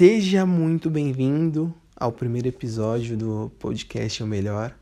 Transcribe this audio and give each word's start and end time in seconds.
Seja 0.00 0.46
muito 0.46 0.88
bem-vindo 0.88 1.74
ao 1.94 2.10
primeiro 2.10 2.48
episódio 2.48 3.18
do 3.18 3.52
podcast 3.58 4.22
O 4.22 4.26
Melhor. 4.26 4.74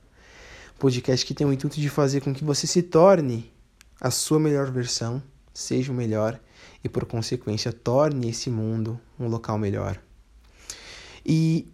Podcast 0.78 1.26
que 1.26 1.34
tem 1.34 1.44
o 1.44 1.52
intuito 1.52 1.80
de 1.80 1.88
fazer 1.88 2.20
com 2.20 2.32
que 2.32 2.44
você 2.44 2.68
se 2.68 2.84
torne 2.84 3.52
a 4.00 4.12
sua 4.12 4.38
melhor 4.38 4.70
versão, 4.70 5.20
seja 5.52 5.90
o 5.90 5.94
melhor 5.96 6.38
e, 6.84 6.88
por 6.88 7.04
consequência, 7.04 7.72
torne 7.72 8.30
esse 8.30 8.48
mundo 8.48 9.00
um 9.18 9.26
local 9.26 9.58
melhor. 9.58 10.00
E 11.26 11.66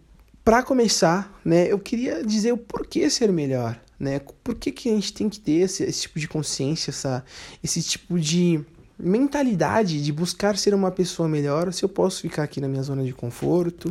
para 0.43 0.63
começar, 0.63 1.39
né, 1.45 1.71
eu 1.71 1.77
queria 1.77 2.23
dizer 2.23 2.51
o 2.51 2.57
porquê 2.57 3.11
ser 3.11 3.31
melhor, 3.31 3.79
né? 3.99 4.21
Por 4.43 4.55
que, 4.55 4.71
que 4.71 4.89
a 4.89 4.93
gente 4.93 5.13
tem 5.13 5.29
que 5.29 5.39
ter 5.39 5.61
esse, 5.61 5.83
esse 5.83 6.01
tipo 6.01 6.19
de 6.19 6.27
consciência, 6.27 6.89
essa, 6.89 7.23
esse 7.63 7.83
tipo 7.83 8.19
de 8.19 8.65
mentalidade 8.97 10.03
de 10.03 10.11
buscar 10.11 10.57
ser 10.57 10.73
uma 10.73 10.91
pessoa 10.91 11.27
melhor, 11.27 11.71
se 11.73 11.83
eu 11.83 11.89
posso 11.89 12.21
ficar 12.21 12.43
aqui 12.43 12.61
na 12.61 12.67
minha 12.67 12.83
zona 12.83 13.03
de 13.03 13.13
conforto, 13.13 13.89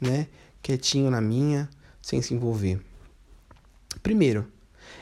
né, 0.00 0.26
quietinho 0.62 1.10
na 1.10 1.20
minha, 1.20 1.68
sem 2.00 2.22
se 2.22 2.34
envolver. 2.34 2.80
Primeiro, 4.02 4.46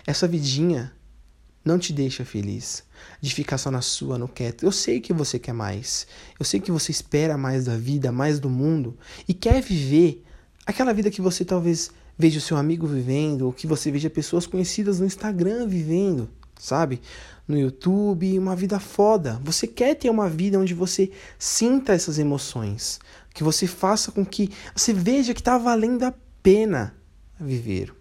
essa 0.06 0.26
vidinha 0.26 0.92
não 1.64 1.78
te 1.78 1.92
deixa 1.92 2.24
feliz 2.24 2.84
de 3.20 3.34
ficar 3.34 3.58
só 3.58 3.70
na 3.70 3.80
sua, 3.80 4.18
no 4.18 4.28
quieto. 4.28 4.64
Eu 4.64 4.72
sei 4.72 5.00
que 5.00 5.12
você 5.12 5.38
quer 5.38 5.54
mais. 5.54 6.06
Eu 6.38 6.44
sei 6.44 6.60
que 6.60 6.70
você 6.70 6.92
espera 6.92 7.38
mais 7.38 7.64
da 7.64 7.76
vida, 7.76 8.12
mais 8.12 8.38
do 8.38 8.50
mundo 8.50 8.96
e 9.26 9.32
quer 9.32 9.62
viver 9.62 10.22
aquela 10.66 10.92
vida 10.92 11.10
que 11.10 11.22
você 11.22 11.44
talvez 11.44 11.90
veja 12.16 12.38
o 12.38 12.42
seu 12.42 12.56
amigo 12.56 12.86
vivendo, 12.86 13.42
ou 13.42 13.52
que 13.52 13.66
você 13.66 13.90
veja 13.90 14.08
pessoas 14.08 14.46
conhecidas 14.46 15.00
no 15.00 15.06
Instagram 15.06 15.66
vivendo, 15.66 16.28
sabe? 16.58 17.00
No 17.46 17.58
YouTube, 17.58 18.38
uma 18.38 18.56
vida 18.56 18.80
foda. 18.80 19.40
Você 19.44 19.66
quer 19.66 19.94
ter 19.94 20.08
uma 20.08 20.28
vida 20.28 20.58
onde 20.58 20.72
você 20.72 21.10
sinta 21.38 21.92
essas 21.92 22.18
emoções, 22.18 22.98
que 23.34 23.44
você 23.44 23.66
faça 23.66 24.10
com 24.10 24.24
que 24.24 24.50
você 24.74 24.92
veja 24.92 25.34
que 25.34 25.40
está 25.40 25.58
valendo 25.58 26.04
a 26.04 26.14
pena 26.42 26.94
viver. 27.38 27.94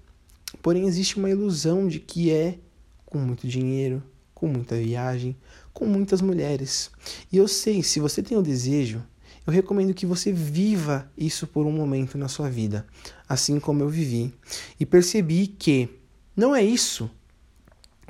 Porém, 0.61 0.87
existe 0.87 1.17
uma 1.17 1.29
ilusão 1.29 1.87
de 1.87 1.99
que 1.99 2.31
é 2.31 2.57
com 3.05 3.17
muito 3.17 3.47
dinheiro, 3.47 4.01
com 4.33 4.47
muita 4.47 4.77
viagem, 4.77 5.35
com 5.73 5.85
muitas 5.85 6.21
mulheres. 6.21 6.89
E 7.31 7.37
eu 7.37 7.47
sei, 7.47 7.83
se 7.83 7.99
você 7.99 8.23
tem 8.23 8.37
o 8.37 8.41
desejo, 8.41 9.03
eu 9.45 9.51
recomendo 9.51 9.93
que 9.93 10.05
você 10.05 10.31
viva 10.31 11.11
isso 11.17 11.45
por 11.45 11.65
um 11.65 11.71
momento 11.71 12.17
na 12.17 12.29
sua 12.29 12.49
vida, 12.49 12.85
assim 13.27 13.59
como 13.59 13.81
eu 13.81 13.89
vivi. 13.89 14.33
E 14.79 14.85
percebi 14.85 15.47
que 15.47 15.89
não 16.35 16.55
é 16.55 16.63
isso 16.63 17.11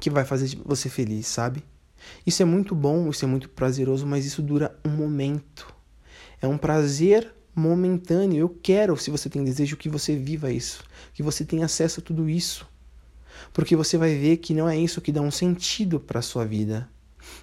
que 0.04 0.10
vai 0.10 0.26
fazer 0.26 0.60
você 0.66 0.90
feliz, 0.90 1.28
sabe? 1.28 1.64
Isso 2.28 2.42
é 2.42 2.46
muito 2.46 2.76
bom, 2.76 3.10
isso 3.10 3.24
é 3.24 3.28
muito 3.28 3.48
prazeroso, 3.48 4.06
mas 4.06 4.26
isso 4.26 4.42
dura 4.42 4.78
um 4.84 4.90
momento. 4.90 5.74
É 6.42 6.48
um 6.48 6.58
prazer 6.58 7.34
momentâneo. 7.56 8.38
Eu 8.38 8.50
quero, 8.50 8.98
se 8.98 9.10
você 9.10 9.30
tem 9.30 9.46
desejo, 9.46 9.78
que 9.78 9.88
você 9.88 10.14
viva 10.18 10.52
isso, 10.52 10.84
que 11.14 11.24
você 11.24 11.46
tenha 11.46 11.64
acesso 11.64 12.02
a 12.02 12.04
tudo 12.04 12.30
isso. 12.30 12.68
Porque 13.54 13.78
você 13.78 13.98
vai 13.98 14.14
ver 14.14 14.38
que 14.38 14.54
não 14.54 14.68
é 14.68 14.78
isso 14.78 15.00
que 15.00 15.10
dá 15.10 15.22
um 15.22 15.32
sentido 15.32 16.02
para 16.02 16.20
a 16.20 16.22
sua 16.22 16.44
vida. 16.44 16.90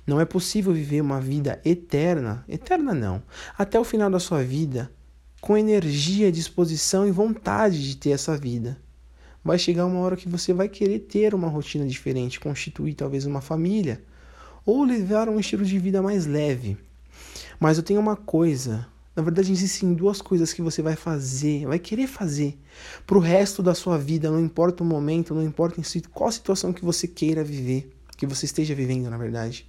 Não 0.07 0.21
é 0.21 0.27
possível 0.27 0.75
viver 0.75 1.01
uma 1.01 1.19
vida 1.19 1.63
eterna, 1.65 2.45
eterna 2.47 2.93
não, 2.93 3.23
até 3.57 3.81
o 3.81 3.85
final 3.85 4.11
da 4.11 4.21
sua 4.21 4.45
vida, 4.45 4.93
com 5.41 5.57
energia, 5.57 6.31
disposição 6.31 7.09
e 7.09 7.11
vontade 7.11 7.89
de 7.89 7.97
ter 7.97 8.11
essa 8.11 8.37
vida 8.37 8.79
vai 9.45 9.59
chegar 9.59 9.87
uma 9.87 10.01
hora 10.01 10.17
que 10.17 10.29
você 10.29 10.53
vai 10.53 10.69
querer 10.69 11.01
ter 11.01 11.35
uma 11.35 11.49
rotina 11.49 11.87
diferente, 11.87 12.41
constituir 12.41 12.95
talvez 12.95 13.27
uma 13.27 13.41
família 13.41 14.03
ou 14.65 14.85
levar 14.85 15.29
um 15.29 15.41
estilo 15.41 15.65
de 15.65 15.79
vida 15.79 16.03
mais 16.03 16.27
leve. 16.27 16.77
Mas 17.59 17.77
eu 17.77 17.83
tenho 17.83 18.01
uma 18.01 18.17
coisa, 18.17 18.87
na 19.15 19.23
verdade 19.23 19.53
existem 19.53 19.95
duas 19.95 20.23
coisas 20.23 20.53
que 20.53 20.63
você 20.63 20.83
vai 20.83 20.97
fazer, 20.97 21.67
vai 21.67 21.79
querer 21.79 22.07
fazer 22.07 22.59
para 23.07 23.17
o 23.17 23.21
resto 23.21 23.63
da 23.63 23.75
sua 23.75 23.99
vida, 23.99 24.31
não 24.31 24.41
importa 24.41 24.83
o 24.83 24.87
momento, 24.87 25.35
não 25.35 25.43
importa 25.43 25.81
qual 26.11 26.31
situação 26.31 26.73
que 26.73 26.85
você 26.85 27.07
queira 27.07 27.43
viver, 27.43 27.91
que 28.17 28.27
você 28.27 28.47
esteja 28.47 28.75
vivendo, 28.75 29.11
na 29.11 29.19
verdade, 29.19 29.67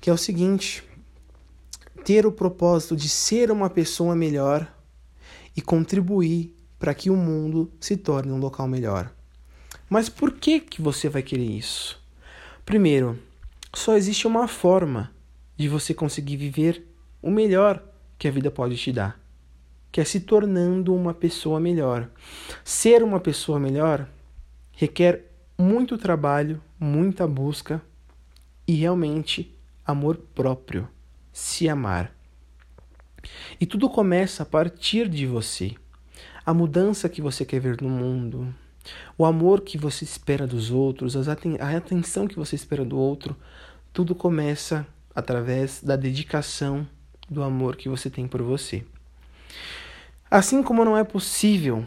que 0.00 0.10
é 0.10 0.12
o 0.12 0.18
seguinte: 0.18 0.84
ter 2.04 2.26
o 2.26 2.32
propósito 2.32 2.94
de 2.94 3.08
ser 3.08 3.50
uma 3.50 3.70
pessoa 3.70 4.14
melhor 4.14 4.72
e 5.56 5.62
contribuir 5.62 6.53
para 6.84 6.94
que 6.94 7.08
o 7.08 7.16
mundo 7.16 7.72
se 7.80 7.96
torne 7.96 8.30
um 8.30 8.36
local 8.36 8.68
melhor. 8.68 9.10
Mas 9.88 10.10
por 10.10 10.32
que 10.32 10.60
que 10.60 10.82
você 10.82 11.08
vai 11.08 11.22
querer 11.22 11.46
isso? 11.46 11.98
Primeiro, 12.62 13.18
só 13.72 13.96
existe 13.96 14.26
uma 14.26 14.46
forma 14.46 15.10
de 15.56 15.66
você 15.66 15.94
conseguir 15.94 16.36
viver 16.36 16.86
o 17.22 17.30
melhor 17.30 17.82
que 18.18 18.28
a 18.28 18.30
vida 18.30 18.50
pode 18.50 18.76
te 18.76 18.92
dar, 18.92 19.18
que 19.90 19.98
é 19.98 20.04
se 20.04 20.20
tornando 20.20 20.94
uma 20.94 21.14
pessoa 21.14 21.58
melhor. 21.58 22.06
Ser 22.62 23.02
uma 23.02 23.18
pessoa 23.18 23.58
melhor 23.58 24.06
requer 24.72 25.24
muito 25.56 25.96
trabalho, 25.96 26.62
muita 26.78 27.26
busca 27.26 27.80
e 28.68 28.74
realmente 28.74 29.58
amor 29.86 30.18
próprio, 30.34 30.86
se 31.32 31.66
amar. 31.66 32.14
E 33.58 33.64
tudo 33.64 33.88
começa 33.88 34.42
a 34.42 34.46
partir 34.46 35.08
de 35.08 35.26
você 35.26 35.74
a 36.44 36.52
mudança 36.52 37.08
que 37.08 37.22
você 37.22 37.44
quer 37.44 37.60
ver 37.60 37.80
no 37.80 37.88
mundo, 37.88 38.54
o 39.16 39.24
amor 39.24 39.62
que 39.62 39.78
você 39.78 40.04
espera 40.04 40.46
dos 40.46 40.70
outros, 40.70 41.16
a 41.16 41.76
atenção 41.76 42.26
que 42.26 42.36
você 42.36 42.54
espera 42.54 42.84
do 42.84 42.98
outro, 42.98 43.36
tudo 43.92 44.14
começa 44.14 44.86
através 45.14 45.82
da 45.82 45.96
dedicação 45.96 46.86
do 47.30 47.42
amor 47.42 47.76
que 47.76 47.88
você 47.88 48.10
tem 48.10 48.28
por 48.28 48.42
você. 48.42 48.84
Assim 50.30 50.62
como 50.62 50.84
não 50.84 50.96
é 50.96 51.04
possível 51.04 51.86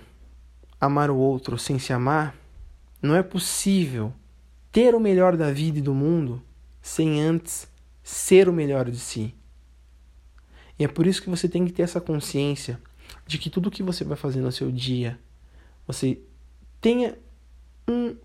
amar 0.79 1.11
o 1.11 1.17
outro 1.17 1.57
sem 1.57 1.77
se 1.77 1.93
amar, 1.93 2.35
não 3.01 3.15
é 3.15 3.21
possível 3.21 4.13
ter 4.71 4.95
o 4.95 4.99
melhor 4.99 5.35
da 5.35 5.51
vida 5.51 5.79
e 5.79 5.81
do 5.81 5.93
mundo 5.93 6.41
sem 6.81 7.21
antes 7.21 7.67
ser 8.01 8.47
o 8.47 8.53
melhor 8.53 8.89
de 8.89 8.97
si. 8.97 9.35
E 10.79 10.83
é 10.83 10.87
por 10.87 11.05
isso 11.05 11.21
que 11.21 11.29
você 11.29 11.49
tem 11.49 11.65
que 11.65 11.71
ter 11.71 11.83
essa 11.83 11.99
consciência 11.99 12.79
de 13.27 13.37
que 13.37 13.49
tudo 13.49 13.69
que 13.69 13.83
você 13.83 14.03
vai 14.03 14.17
fazer 14.17 14.39
no 14.39 14.51
seu 14.51 14.71
dia, 14.71 15.19
você 15.85 16.19
tenha 16.79 17.17
um, 17.87 18.15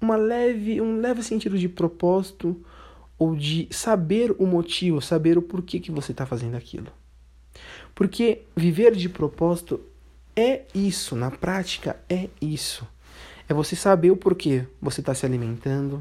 uma 0.00 0.16
leve, 0.16 0.80
um 0.80 1.00
leve 1.00 1.22
sentido 1.22 1.58
de 1.58 1.68
propósito 1.68 2.64
ou 3.18 3.34
de 3.34 3.68
saber 3.70 4.34
o 4.38 4.46
motivo, 4.46 5.02
saber 5.02 5.36
o 5.36 5.42
porquê 5.42 5.80
que 5.80 5.90
você 5.90 6.12
está 6.12 6.24
fazendo 6.24 6.56
aquilo. 6.56 6.86
Porque 7.94 8.42
viver 8.56 8.94
de 8.94 9.08
propósito 9.08 9.80
é 10.36 10.62
isso, 10.72 11.16
na 11.16 11.32
prática 11.32 11.98
é 12.08 12.28
isso. 12.40 12.86
É 13.48 13.54
você 13.54 13.74
saber 13.74 14.12
o 14.12 14.16
porquê 14.16 14.64
você 14.80 15.00
está 15.00 15.14
se 15.14 15.26
alimentando, 15.26 16.00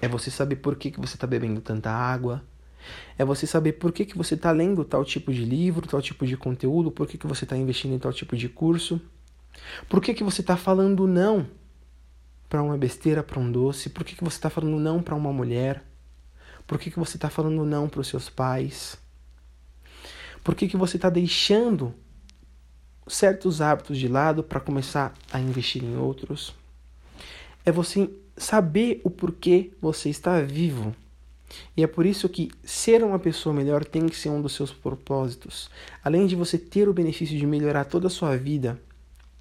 é 0.00 0.08
você 0.08 0.30
saber 0.30 0.56
por 0.56 0.76
que, 0.76 0.90
que 0.90 1.00
você 1.00 1.16
está 1.16 1.26
bebendo 1.26 1.60
tanta 1.60 1.90
água, 1.90 2.42
é 3.16 3.24
você 3.24 3.46
saber 3.46 3.72
por 3.74 3.92
que, 3.92 4.04
que 4.04 4.16
você 4.16 4.34
está 4.34 4.50
lendo 4.50 4.84
tal 4.84 5.04
tipo 5.04 5.32
de 5.32 5.44
livro, 5.44 5.86
tal 5.86 6.00
tipo 6.00 6.26
de 6.26 6.36
conteúdo, 6.36 6.90
por 6.90 7.06
que, 7.06 7.18
que 7.18 7.26
você 7.26 7.44
está 7.44 7.56
investindo 7.56 7.94
em 7.94 7.98
tal 7.98 8.12
tipo 8.12 8.36
de 8.36 8.48
curso, 8.48 9.00
por 9.88 10.00
que, 10.00 10.14
que 10.14 10.24
você 10.24 10.40
está 10.40 10.56
falando 10.56 11.06
não 11.06 11.46
para 12.48 12.62
uma 12.62 12.78
besteira, 12.78 13.22
para 13.22 13.40
um 13.40 13.50
doce, 13.50 13.90
por 13.90 14.04
que, 14.04 14.14
que 14.14 14.24
você 14.24 14.36
está 14.36 14.48
falando 14.48 14.78
não 14.78 15.02
para 15.02 15.14
uma 15.14 15.32
mulher, 15.32 15.84
por 16.66 16.78
que, 16.78 16.90
que 16.90 16.98
você 16.98 17.16
está 17.16 17.28
falando 17.28 17.64
não 17.64 17.88
para 17.88 18.00
os 18.00 18.08
seus 18.08 18.30
pais, 18.30 18.98
por 20.42 20.54
que, 20.54 20.68
que 20.68 20.76
você 20.76 20.96
está 20.96 21.10
deixando 21.10 21.94
certos 23.08 23.60
hábitos 23.60 23.98
de 23.98 24.08
lado 24.08 24.42
para 24.42 24.60
começar 24.60 25.14
a 25.32 25.40
investir 25.40 25.82
em 25.82 25.96
outros. 25.96 26.54
É 27.64 27.72
você 27.72 28.10
saber 28.36 29.00
o 29.02 29.10
porquê 29.10 29.72
você 29.80 30.08
está 30.08 30.40
vivo. 30.40 30.94
E 31.76 31.82
é 31.82 31.86
por 31.86 32.04
isso 32.04 32.28
que 32.28 32.50
ser 32.62 33.02
uma 33.02 33.18
pessoa 33.18 33.54
melhor 33.54 33.84
tem 33.84 34.06
que 34.06 34.16
ser 34.16 34.28
um 34.28 34.42
dos 34.42 34.54
seus 34.54 34.72
propósitos. 34.72 35.70
Além 36.04 36.26
de 36.26 36.36
você 36.36 36.58
ter 36.58 36.88
o 36.88 36.92
benefício 36.92 37.38
de 37.38 37.46
melhorar 37.46 37.84
toda 37.84 38.06
a 38.08 38.10
sua 38.10 38.36
vida, 38.36 38.80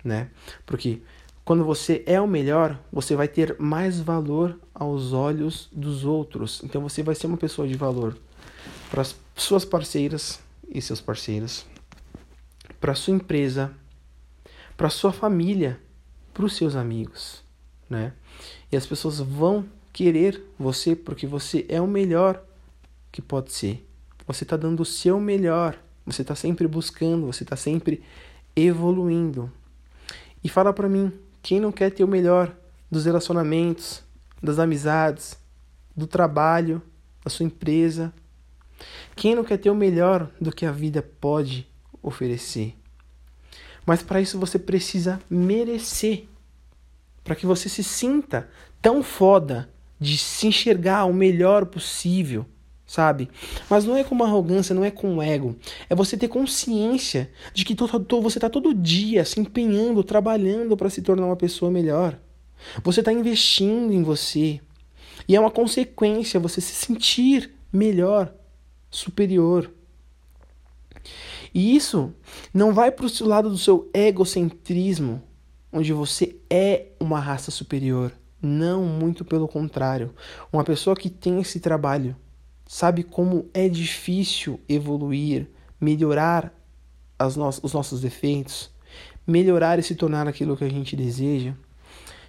né? 0.03 0.29
Porque 0.65 1.01
quando 1.43 1.63
você 1.63 2.03
é 2.05 2.19
o 2.19 2.27
melhor, 2.27 2.79
você 2.91 3.15
vai 3.15 3.27
ter 3.27 3.55
mais 3.59 3.99
valor 3.99 4.59
aos 4.73 5.13
olhos 5.13 5.69
dos 5.71 6.05
outros. 6.05 6.61
Então 6.63 6.81
você 6.81 7.01
vai 7.01 7.15
ser 7.15 7.27
uma 7.27 7.37
pessoa 7.37 7.67
de 7.67 7.75
valor 7.75 8.17
para 8.89 9.01
as 9.01 9.15
suas 9.35 9.65
parceiras 9.65 10.39
e 10.69 10.81
seus 10.81 10.99
parceiros, 10.99 11.65
para 12.79 12.95
sua 12.95 13.13
empresa, 13.13 13.71
para 14.75 14.89
sua 14.89 15.11
família, 15.11 15.79
para 16.33 16.45
os 16.45 16.55
seus 16.55 16.75
amigos, 16.75 17.43
né? 17.89 18.13
E 18.71 18.77
as 18.77 18.85
pessoas 18.85 19.19
vão 19.19 19.65
querer 19.97 20.43
você 20.59 20.95
porque 20.95 21.25
você 21.25 21.65
é 21.67 21.81
o 21.81 21.87
melhor 21.87 22.45
que 23.11 23.19
pode 23.19 23.51
ser. 23.51 23.83
Você 24.27 24.43
está 24.43 24.55
dando 24.55 24.81
o 24.81 24.85
seu 24.85 25.19
melhor. 25.19 25.75
Você 26.05 26.21
está 26.21 26.35
sempre 26.35 26.67
buscando, 26.67 27.25
você 27.25 27.41
está 27.41 27.55
sempre 27.55 28.03
evoluindo. 28.55 29.51
E 30.43 30.49
fala 30.49 30.71
para 30.71 30.87
mim, 30.87 31.11
quem 31.41 31.59
não 31.59 31.71
quer 31.71 31.89
ter 31.89 32.03
o 32.03 32.07
melhor 32.07 32.55
dos 32.91 33.05
relacionamentos, 33.05 34.03
das 34.41 34.59
amizades, 34.59 35.35
do 35.95 36.05
trabalho, 36.05 36.79
da 37.23 37.31
sua 37.31 37.47
empresa? 37.47 38.13
Quem 39.15 39.33
não 39.33 39.43
quer 39.43 39.57
ter 39.57 39.71
o 39.71 39.75
melhor 39.75 40.29
do 40.39 40.51
que 40.51 40.67
a 40.67 40.71
vida 40.71 41.01
pode 41.01 41.67
oferecer? 42.03 42.75
Mas 43.83 44.03
para 44.03 44.21
isso 44.21 44.37
você 44.37 44.59
precisa 44.59 45.19
merecer. 45.27 46.27
Para 47.23 47.35
que 47.35 47.47
você 47.47 47.67
se 47.67 47.83
sinta 47.83 48.47
tão 48.79 49.01
foda 49.01 49.67
de 49.99 50.17
se 50.17 50.47
enxergar 50.47 51.05
o 51.05 51.13
melhor 51.13 51.65
possível, 51.65 52.45
sabe? 52.85 53.29
Mas 53.69 53.85
não 53.85 53.95
é 53.95 54.03
com 54.03 54.21
arrogância, 54.23 54.75
não 54.75 54.85
é 54.85 54.91
com 54.91 55.21
ego. 55.21 55.55
É 55.89 55.95
você 55.95 56.15
ter 56.15 56.27
consciência 56.27 57.31
de 57.53 57.65
que 57.65 57.75
você 57.75 58.37
está 58.37 58.49
todo 58.49 58.73
dia 58.73 59.25
se 59.25 59.39
empenhando, 59.39 60.03
trabalhando 60.03 60.77
para 60.77 60.89
se 60.89 61.01
tornar 61.01 61.25
uma 61.25 61.35
pessoa 61.35 61.71
melhor. 61.71 62.17
Você 62.83 63.01
está 63.01 63.11
investindo 63.11 63.93
em 63.93 64.03
você. 64.03 64.59
E 65.27 65.35
é 65.35 65.39
uma 65.39 65.51
consequência 65.51 66.39
você 66.39 66.61
se 66.61 66.73
sentir 66.73 67.51
melhor, 67.71 68.33
superior. 68.89 69.71
E 71.53 71.75
isso 71.75 72.13
não 72.53 72.73
vai 72.73 72.91
para 72.91 73.05
o 73.05 73.25
lado 73.25 73.49
do 73.49 73.57
seu 73.57 73.89
egocentrismo, 73.93 75.21
onde 75.71 75.91
você 75.91 76.35
é 76.49 76.87
uma 76.99 77.19
raça 77.19 77.51
superior. 77.51 78.11
Não, 78.41 78.83
muito 78.83 79.25
pelo 79.25 79.47
contrário. 79.47 80.13
Uma 80.51 80.63
pessoa 80.63 80.95
que 80.95 81.09
tem 81.09 81.39
esse 81.39 81.59
trabalho 81.59 82.15
sabe 82.67 83.03
como 83.03 83.49
é 83.53 83.67
difícil 83.67 84.59
evoluir, 84.67 85.49
melhorar 85.79 86.53
no 87.19 87.47
os 87.47 87.73
nossos 87.73 88.01
defeitos, 88.01 88.69
melhorar 89.25 89.79
e 89.79 89.83
se 89.83 89.95
tornar 89.95 90.27
aquilo 90.27 90.55
que 90.55 90.63
a 90.63 90.69
gente 90.69 90.95
deseja. 90.95 91.53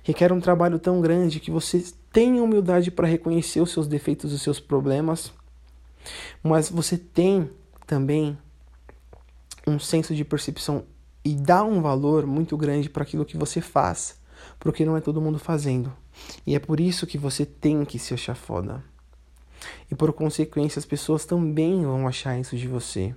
Requer 0.02 0.32
um 0.32 0.40
trabalho 0.40 0.78
tão 0.78 1.00
grande 1.00 1.40
que 1.40 1.50
você 1.50 1.84
tenha 2.10 2.42
humildade 2.42 2.90
para 2.90 3.06
reconhecer 3.06 3.60
os 3.60 3.70
seus 3.70 3.86
defeitos 3.86 4.32
e 4.32 4.34
os 4.36 4.42
seus 4.42 4.58
problemas, 4.58 5.32
mas 6.42 6.70
você 6.70 6.96
tem 6.96 7.50
também 7.86 8.38
um 9.66 9.78
senso 9.78 10.14
de 10.14 10.24
percepção 10.24 10.84
e 11.22 11.34
dá 11.34 11.62
um 11.62 11.82
valor 11.82 12.26
muito 12.26 12.56
grande 12.56 12.88
para 12.88 13.02
aquilo 13.02 13.24
que 13.26 13.36
você 13.36 13.60
faz, 13.60 14.17
porque 14.58 14.84
não 14.84 14.96
é 14.96 15.00
todo 15.00 15.20
mundo 15.20 15.38
fazendo. 15.38 15.92
E 16.46 16.54
é 16.54 16.58
por 16.58 16.80
isso 16.80 17.06
que 17.06 17.18
você 17.18 17.46
tem 17.46 17.84
que 17.84 17.98
se 17.98 18.14
achar 18.14 18.34
foda. 18.34 18.82
E 19.90 19.94
por 19.94 20.12
consequência, 20.12 20.78
as 20.78 20.86
pessoas 20.86 21.24
também 21.24 21.82
vão 21.82 22.06
achar 22.06 22.38
isso 22.38 22.56
de 22.56 22.68
você. 22.68 23.14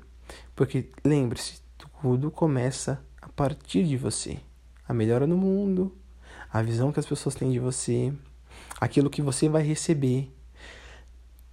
Porque 0.56 0.90
lembre-se, 1.04 1.62
tudo 2.02 2.32
começa 2.32 3.04
a 3.22 3.30
partir 3.30 3.84
de 3.84 3.98
você. 3.98 4.38
A 4.88 4.94
melhora 4.94 5.28
no 5.28 5.38
mundo, 5.38 5.96
a 6.52 6.62
visão 6.62 6.92
que 6.92 7.00
as 7.00 7.06
pessoas 7.06 7.36
têm 7.36 7.52
de 7.52 7.60
você, 7.60 8.14
aquilo 8.80 9.10
que 9.10 9.22
você 9.22 9.48
vai 9.48 9.64
receber, 9.64 10.32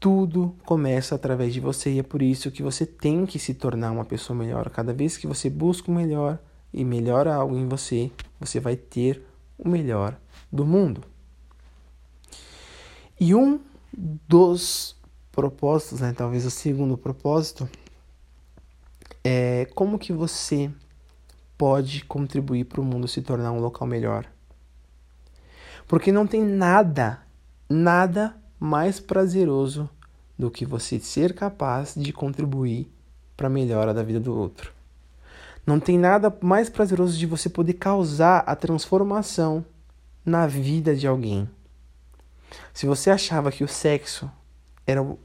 tudo 0.01 0.57
começa 0.65 1.15
através 1.15 1.53
de 1.53 1.61
você 1.61 1.91
e 1.91 1.99
é 1.99 2.03
por 2.03 2.23
isso 2.23 2.51
que 2.51 2.63
você 2.63 2.87
tem 2.87 3.27
que 3.27 3.39
se 3.39 3.55
tornar 3.55 3.91
uma 3.91 4.05
pessoa 4.05 4.37
melhor. 4.37 4.71
Cada 4.71 4.93
vez 4.93 5.17
que 5.17 5.27
você 5.27 5.51
busca 5.51 5.91
o 5.91 5.95
melhor 5.95 6.39
e 6.73 6.85
melhora 6.85 7.35
algo 7.35 7.57
em 7.57 7.69
você, 7.69 8.11
você 8.39 8.61
vai 8.61 8.77
ter 8.77 9.23
o 9.59 9.69
melhor 9.69 10.19
do 10.53 10.65
mundo. 10.65 11.03
E 13.21 13.35
um 13.35 13.61
dos 13.93 14.97
propósitos, 15.33 16.01
né, 16.01 16.13
talvez 16.17 16.45
o 16.47 16.51
segundo 16.51 16.97
propósito, 16.97 17.69
é 19.25 19.67
como 19.75 19.99
que 19.99 20.13
você 20.13 20.71
pode 21.57 22.05
contribuir 22.05 22.65
para 22.65 22.81
o 22.81 22.85
mundo 22.85 23.09
se 23.09 23.21
tornar 23.21 23.51
um 23.51 23.61
local 23.61 23.87
melhor. 23.87 24.25
Porque 25.89 26.13
não 26.13 26.27
tem 26.27 26.45
nada, 26.45 27.21
nada 27.69 28.37
mais 28.61 29.01
prazeroso 29.01 29.91
do 30.39 30.51
que 30.51 30.65
você 30.65 31.01
ser 31.01 31.35
capaz 31.35 31.95
de 31.97 32.13
contribuir 32.13 32.93
para 33.37 33.49
a 33.49 33.51
melhora 33.51 33.93
da 33.93 34.03
vida 34.03 34.21
do 34.21 34.37
outro. 34.37 34.78
Não 35.69 35.79
tem 35.79 35.99
nada 35.99 36.35
mais 36.41 36.71
prazeroso 36.71 37.19
de 37.19 37.27
você 37.27 37.47
poder 37.47 37.75
causar 37.75 38.39
a 38.47 38.57
transformação 38.57 39.63
na 40.25 40.47
vida 40.47 40.97
de 40.97 41.07
alguém. 41.07 41.47
Se 42.73 42.87
você 42.87 43.11
achava 43.11 43.53
que 43.53 43.63
o 43.63 43.69
sexo 43.69 44.31
era 44.87 45.03
o 45.03 45.19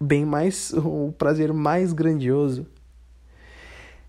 bem 0.00 0.24
mais 0.24 0.72
o 0.78 1.12
prazer 1.18 1.52
mais 1.52 1.92
grandioso, 1.92 2.64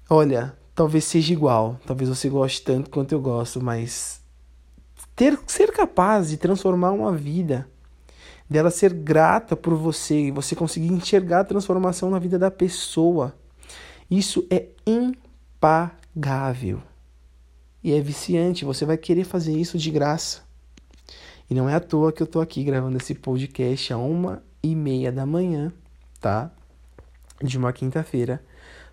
olha, 0.08 0.56
talvez 0.76 1.06
seja 1.06 1.34
igual, 1.34 1.80
talvez 1.88 2.08
você 2.08 2.30
goste 2.30 2.62
tanto 2.62 2.92
quanto 2.92 3.14
eu 3.14 3.20
gosto, 3.20 3.60
mas 3.60 4.22
ter 5.16 5.40
ser 5.48 5.72
capaz 5.72 6.30
de 6.30 6.38
transformar 6.38 6.92
uma 6.92 7.12
vida 7.12 7.68
dela 8.48 8.70
ser 8.70 8.94
grata 8.94 9.56
por 9.56 9.74
você 9.74 10.28
e 10.28 10.32
você 10.32 10.56
conseguir 10.56 10.94
enxergar 10.94 11.40
a 11.40 11.46
transformação 11.46 12.12
na 12.12 12.20
vida 12.20 12.38
da 12.38 12.52
pessoa. 12.52 13.34
Isso 14.08 14.46
é 14.52 14.68
impagável. 15.60 16.82
E 17.84 17.94
é 17.94 18.02
viciante, 18.02 18.66
você 18.66 18.86
vai 18.86 18.98
querer 18.98 19.26
fazer 19.26 19.54
isso 19.54 19.78
de 19.78 19.92
graça. 19.92 20.42
E 21.50 21.54
não 21.54 21.68
é 21.68 21.76
à 21.76 21.80
toa 21.80 22.12
que 22.12 22.24
eu 22.24 22.28
tô 22.28 22.40
aqui 22.40 22.64
gravando 22.64 22.98
esse 22.98 23.14
podcast 23.14 23.92
a 23.94 23.98
uma 23.98 24.42
e 24.64 24.76
meia 24.76 25.12
da 25.12 25.26
manhã, 25.26 25.72
tá? 26.20 26.52
De 27.42 27.58
uma 27.58 27.74
quinta-feira, 27.74 28.44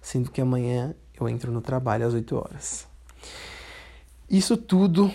sendo 0.00 0.30
que 0.30 0.40
amanhã 0.40 0.94
eu 1.18 1.28
entro 1.28 1.52
no 1.52 1.60
trabalho 1.60 2.06
às 2.06 2.14
8 2.14 2.36
horas. 2.36 2.86
Isso 4.28 4.56
tudo 4.56 5.12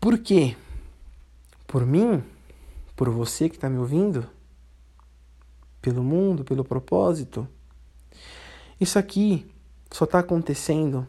por 0.00 0.18
quê? 0.18 0.56
Por 1.66 1.86
mim? 1.86 2.22
por 2.94 3.10
você 3.10 3.48
que 3.48 3.56
está 3.56 3.68
me 3.68 3.78
ouvindo, 3.78 4.28
pelo 5.80 6.04
mundo, 6.04 6.44
pelo 6.44 6.64
propósito. 6.64 7.48
Isso 8.80 8.96
aqui 8.98 9.51
só 9.92 10.04
está 10.04 10.18
acontecendo 10.18 11.06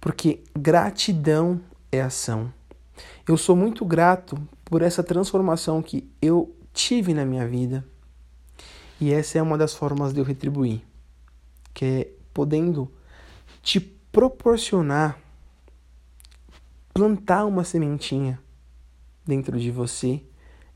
porque 0.00 0.42
gratidão 0.58 1.60
é 1.92 2.00
ação. 2.00 2.52
Eu 3.28 3.36
sou 3.36 3.54
muito 3.54 3.84
grato 3.84 4.36
por 4.64 4.82
essa 4.82 5.02
transformação 5.02 5.82
que 5.82 6.10
eu 6.20 6.54
tive 6.72 7.12
na 7.12 7.24
minha 7.24 7.46
vida. 7.46 7.84
E 9.00 9.12
essa 9.12 9.38
é 9.38 9.42
uma 9.42 9.56
das 9.56 9.74
formas 9.74 10.12
de 10.12 10.20
eu 10.20 10.24
retribuir, 10.24 10.82
que 11.72 11.84
é 11.84 12.08
podendo 12.32 12.90
te 13.62 13.80
proporcionar 13.80 15.18
plantar 16.92 17.44
uma 17.46 17.64
sementinha 17.64 18.38
dentro 19.24 19.58
de 19.58 19.70
você 19.70 20.22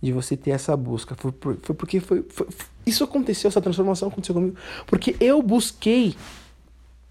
de 0.00 0.12
você 0.12 0.36
ter 0.36 0.50
essa 0.50 0.76
busca. 0.76 1.14
Foi, 1.14 1.32
foi 1.62 1.74
porque 1.74 1.98
foi, 1.98 2.24
foi, 2.28 2.46
isso 2.84 3.02
aconteceu, 3.02 3.48
essa 3.48 3.60
transformação 3.60 4.08
aconteceu 4.08 4.34
comigo, 4.34 4.56
porque 4.86 5.16
eu 5.18 5.42
busquei 5.42 6.14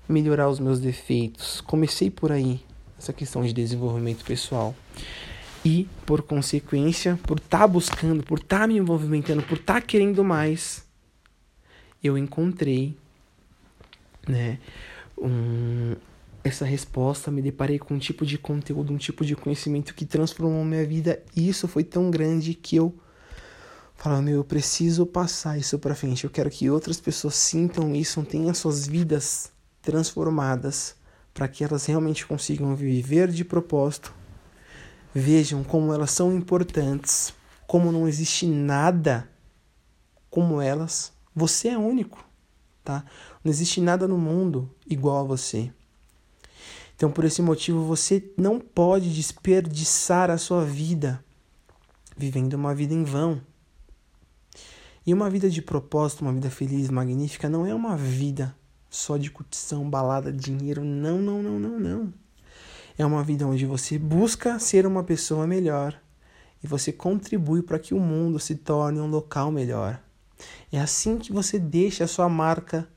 melhorar 0.08 0.50
os 0.50 0.60
meus 0.60 0.80
defeitos. 0.80 1.62
Comecei 1.62 2.10
por 2.10 2.32
aí, 2.32 2.62
essa 2.98 3.14
questão 3.14 3.44
de 3.44 3.54
desenvolvimento 3.54 4.24
pessoal. 4.24 4.76
E, 5.66 5.88
por 6.06 6.22
consequência, 6.22 7.18
por 7.24 7.38
estar 7.38 7.60
tá 7.60 7.68
buscando, 7.68 8.24
por 8.24 8.40
estar 8.40 8.60
tá 8.60 8.68
me 8.68 8.81
movimentando, 8.81 9.42
por 9.44 9.57
estar 9.57 9.76
tá 9.76 9.81
querendo 9.81 10.24
mais, 10.24 10.86
eu 12.04 12.18
encontrei 12.18 12.98
né, 14.28 14.60
um, 15.18 15.95
essa 16.44 16.66
resposta, 16.66 17.31
me 17.31 17.42
deparei 17.42 17.80
com 17.80 17.94
um 17.94 18.00
tipo 18.00 18.26
de 18.26 18.38
conteúdo, 18.38 18.92
um 18.92 18.98
tipo 18.98 19.26
de 19.26 19.36
conhecimento 19.38 19.94
que 19.95 20.06
transformou 20.06 20.66
minha 20.66 20.86
vida. 20.86 21.24
E 21.33 21.48
isso 21.48 21.66
foi 21.66 21.86
tão 21.86 22.12
grande 22.12 22.54
que 22.54 22.76
eu 22.76 22.94
falava, 23.95 24.22
meu, 24.22 24.36
eu 24.36 24.44
preciso 24.44 25.06
passar 25.06 25.57
isso 25.57 25.80
para 25.80 25.95
frente. 25.95 26.26
Eu 26.26 26.30
quero 26.30 26.50
que 26.50 26.69
outras 26.69 27.00
pessoas 27.00 27.36
sintam 27.36 27.95
isso, 27.95 28.22
tenham 28.24 28.54
suas 28.54 28.86
vidas 28.86 29.53
transformadas, 29.83 30.95
para 31.33 31.47
que 31.47 31.63
elas 31.63 31.85
realmente 31.85 32.25
consigam 32.25 32.75
viver 32.75 33.30
de 33.30 33.45
propósito. 33.45 34.13
Vejam 35.13 35.63
como 35.63 35.94
elas 35.94 36.09
são 36.09 36.33
importantes, 36.35 37.33
como 37.68 37.92
não 37.92 38.07
existe 38.07 38.47
nada 38.47 39.30
como 40.30 40.59
elas. 40.59 41.13
Você 41.35 41.68
é 41.68 41.78
único, 41.78 42.25
tá? 42.83 43.06
Não 43.44 43.52
existe 43.52 43.80
nada 43.80 44.07
no 44.07 44.18
mundo 44.18 44.73
igual 44.90 45.19
a 45.19 45.23
você. 45.28 45.71
Então, 46.95 47.11
por 47.11 47.25
esse 47.25 47.42
motivo, 47.42 47.83
você 47.83 48.31
não 48.37 48.59
pode 48.59 49.13
desperdiçar 49.13 50.31
a 50.31 50.37
sua 50.37 50.63
vida 50.63 51.23
vivendo 52.16 52.54
uma 52.54 52.73
vida 52.73 52.94
em 52.94 53.04
vão. 53.04 53.42
E 55.06 55.13
uma 55.13 55.30
vida 55.30 55.49
de 55.49 55.61
propósito, 55.61 56.21
uma 56.21 56.31
vida 56.31 56.49
feliz, 56.49 56.90
magnífica, 56.90 57.49
não 57.49 57.66
é 57.66 57.75
uma 57.75 57.97
vida 57.97 58.56
só 58.94 59.18
de 59.18 59.31
curtição, 59.31 59.90
balada, 59.90 60.31
dinheiro. 60.31 60.83
Não, 60.83 61.19
não, 61.19 61.42
não, 61.42 61.59
não, 61.59 61.80
não. 61.80 62.14
É 62.95 63.04
uma 63.04 63.23
vida 63.23 63.47
onde 63.47 63.66
você 63.66 63.97
busca 63.97 64.59
ser 64.59 64.85
uma 64.85 65.04
pessoa 65.04 65.47
melhor 65.47 66.00
e 66.64 66.68
você 66.68 66.92
contribui 66.92 67.64
para 67.64 67.80
que 67.80 67.95
o 67.95 68.00
mundo 68.00 68.40
se 68.40 68.54
torne 68.54 69.00
um 69.00 69.07
local 69.07 69.52
melhor. 69.52 70.00
É 70.71 70.80
assim 70.80 71.18
que 71.18 71.33
você 71.33 71.57
deixa 71.57 72.04
a 72.04 72.07
sua 72.07 72.30
marca 72.30 72.88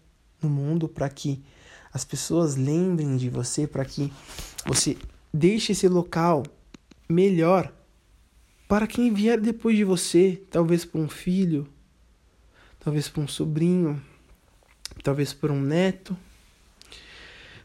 no 0.43 0.51
mundo 0.51 0.87
para 0.87 1.09
que 1.09 1.43
as 1.91 2.05
pessoas 2.05 2.57
lembrem 2.57 3.17
de 3.17 3.31
você 3.31 3.67
para 3.67 3.85
que 3.85 4.13
você 4.67 4.99
deixe 5.33 5.73
esse 5.73 5.89
local 5.89 6.43
melhor 7.09 7.73
para 8.69 8.87
quem 8.87 9.15
vier 9.15 9.41
depois 9.41 9.77
de 9.77 9.85
você, 9.85 10.43
talvez 10.51 10.85
para 10.85 11.01
um 11.01 11.09
filho, 11.09 11.67
talvez 12.81 13.09
para 13.09 13.23
um 13.23 13.29
sobrinho, 13.29 14.03
talvez 15.07 15.33
para 15.33 15.53
um 15.53 15.61
neto. 15.61 16.17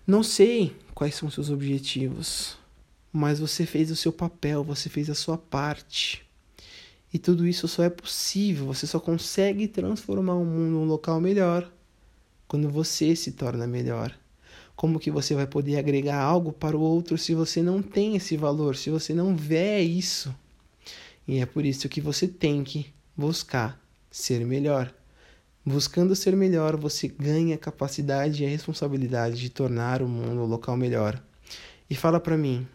Não 0.05 0.21
sei 0.21 0.75
quais 0.93 1.15
são 1.15 1.27
seus 1.27 1.50
objetivos, 1.50 2.55
mas 3.12 3.39
você 3.39 3.65
fez 3.65 3.89
o 3.89 3.95
seu 3.95 4.13
papel, 4.13 4.63
você 4.63 4.89
fez 4.89 5.10
a 5.10 5.15
sua 5.15 5.39
parte. 5.39 6.24
E 7.12 7.17
tudo 7.17 7.48
isso 7.48 7.67
só 7.67 7.81
é 7.81 7.89
possível, 7.89 8.67
você 8.67 8.86
só 8.86 9.00
consegue 9.00 9.67
transformar 9.67 10.36
o 10.36 10.45
mundo 10.45 10.77
um 10.77 10.86
local 10.86 11.19
melhor 11.19 11.67
quando 12.48 12.69
você 12.69 13.15
se 13.15 13.31
torna 13.31 13.65
melhor. 13.65 14.15
Como 14.75 15.00
que 15.00 15.10
você 15.10 15.33
vai 15.33 15.48
poder 15.48 15.77
agregar 15.77 16.21
algo 16.21 16.53
para 16.53 16.77
o 16.77 16.81
outro 16.81 17.17
se 17.17 17.33
você 17.33 17.63
não 17.63 17.81
tem 17.81 18.15
esse 18.15 18.38
valor, 18.38 18.75
se 18.75 18.91
você 18.91 19.15
não 19.15 19.36
vê 19.36 19.81
isso? 19.81 20.31
E 21.27 21.39
é 21.39 21.45
por 21.48 21.65
isso 21.65 21.89
que 21.89 22.01
você 22.01 22.27
tem 22.27 22.63
que 22.63 22.93
buscar 23.17 23.81
ser 24.12 24.45
melhor. 24.45 24.93
Buscando 25.63 26.15
ser 26.15 26.35
melhor, 26.35 26.75
você 26.75 27.07
ganha 27.07 27.53
a 27.53 27.57
capacidade 27.57 28.41
e 28.41 28.45
a 28.45 28.49
responsabilidade 28.49 29.39
de 29.39 29.49
tornar 29.49 30.01
o 30.01 30.07
mundo 30.07 30.41
um 30.41 30.45
local 30.45 30.75
melhor. 30.75 31.21
E 31.87 31.95
fala 31.95 32.19
para 32.19 32.35
mim, 32.35 32.67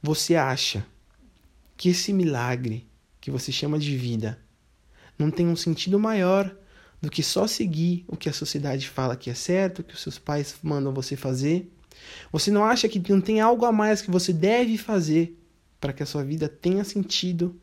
você 0.00 0.36
acha 0.36 0.86
que 1.76 1.88
esse 1.88 2.12
milagre 2.12 2.86
que 3.20 3.32
você 3.32 3.50
chama 3.50 3.80
de 3.80 3.96
vida 3.96 4.38
não 5.18 5.28
tem 5.28 5.48
um 5.48 5.56
sentido 5.56 5.98
maior 5.98 6.54
do 7.02 7.10
que 7.10 7.22
só 7.22 7.48
seguir 7.48 8.04
o 8.06 8.16
que 8.16 8.28
a 8.28 8.32
sociedade 8.32 8.88
fala 8.88 9.16
que 9.16 9.28
é 9.28 9.34
certo, 9.34 9.80
o 9.80 9.84
que 9.84 9.94
os 9.94 10.00
seus 10.00 10.18
pais 10.18 10.54
mandam 10.62 10.94
você 10.94 11.16
fazer? 11.16 11.68
Você 12.30 12.50
não 12.50 12.64
acha 12.64 12.88
que 12.88 13.02
não 13.10 13.20
tem 13.20 13.40
algo 13.40 13.64
a 13.64 13.72
mais 13.72 14.00
que 14.00 14.10
você 14.10 14.32
deve 14.32 14.78
fazer 14.78 15.36
para 15.80 15.92
que 15.92 16.02
a 16.02 16.06
sua 16.06 16.22
vida 16.22 16.48
tenha 16.48 16.84
sentido? 16.84 17.60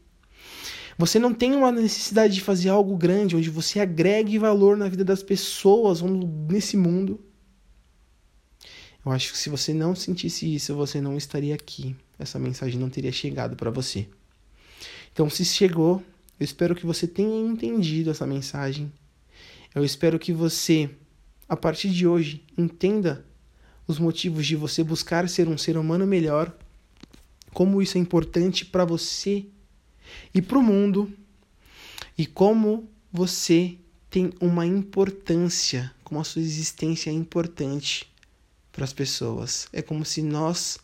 Você 1.01 1.17
não 1.17 1.33
tem 1.33 1.55
uma 1.55 1.71
necessidade 1.71 2.35
de 2.35 2.41
fazer 2.41 2.69
algo 2.69 2.95
grande 2.95 3.35
onde 3.35 3.49
você 3.49 3.79
agregue 3.79 4.37
valor 4.37 4.77
na 4.77 4.87
vida 4.87 5.03
das 5.03 5.23
pessoas 5.23 5.99
nesse 6.47 6.77
mundo? 6.77 7.19
Eu 9.03 9.11
acho 9.11 9.31
que 9.31 9.37
se 9.39 9.49
você 9.49 9.73
não 9.73 9.95
sentisse 9.95 10.53
isso, 10.53 10.75
você 10.75 11.01
não 11.01 11.17
estaria 11.17 11.55
aqui. 11.55 11.95
Essa 12.19 12.37
mensagem 12.37 12.79
não 12.79 12.87
teria 12.87 13.11
chegado 13.11 13.55
para 13.55 13.71
você. 13.71 14.07
Então, 15.11 15.27
se 15.27 15.43
chegou, 15.43 16.03
eu 16.39 16.43
espero 16.43 16.75
que 16.75 16.85
você 16.85 17.07
tenha 17.07 17.49
entendido 17.49 18.11
essa 18.11 18.27
mensagem 18.27 18.91
eu 19.73 19.83
espero 19.85 20.19
que 20.19 20.33
você, 20.33 20.89
a 21.47 21.55
partir 21.55 21.89
de 21.89 22.05
hoje, 22.05 22.43
entenda 22.55 23.25
os 23.87 23.97
motivos 23.97 24.45
de 24.45 24.55
você 24.55 24.83
buscar 24.83 25.27
ser 25.29 25.47
um 25.47 25.57
ser 25.57 25.77
humano 25.77 26.05
melhor, 26.05 26.53
como 27.53 27.81
isso 27.81 27.97
é 27.97 28.01
importante 28.01 28.65
para 28.65 28.83
você 28.83 29.47
e 30.33 30.41
para 30.41 30.57
o 30.57 30.63
mundo, 30.63 31.11
e 32.17 32.25
como 32.25 32.89
você 33.11 33.77
tem 34.09 34.31
uma 34.39 34.65
importância, 34.65 35.93
como 36.03 36.19
a 36.19 36.23
sua 36.23 36.41
existência 36.41 37.09
é 37.09 37.13
importante 37.13 38.11
para 38.71 38.83
as 38.83 38.93
pessoas. 38.93 39.67
É 39.71 39.81
como 39.81 40.03
se 40.05 40.21
nós 40.21 40.77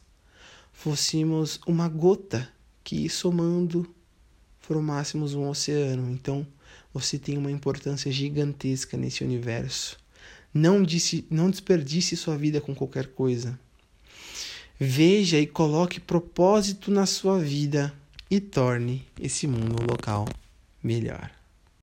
fôssemos 0.72 1.60
uma 1.66 1.88
gota 1.88 2.50
que 2.84 3.10
somando 3.10 3.88
formássemos 4.60 5.34
um 5.34 5.48
oceano. 5.48 6.12
Então, 6.12 6.46
você 6.94 7.18
tem 7.18 7.38
uma 7.38 7.52
importância 7.52 8.12
gigantesca 8.12 8.98
nesse 8.98 9.24
universo. 9.24 9.98
Não, 10.54 10.84
disse, 10.84 11.26
não 11.30 11.50
desperdice 11.50 12.18
sua 12.18 12.38
vida 12.38 12.60
com 12.60 12.76
qualquer 12.76 13.08
coisa. 13.08 13.58
Veja 14.80 15.40
e 15.40 15.48
coloque 15.48 16.00
propósito 16.00 16.92
na 16.92 17.06
sua 17.06 17.40
vida 17.40 17.94
e 18.30 18.40
torne 18.40 19.06
esse 19.20 19.48
mundo 19.48 19.82
local 19.90 20.28
melhor. 20.84 21.37